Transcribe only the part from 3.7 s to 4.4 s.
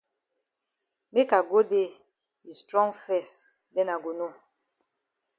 den I go know.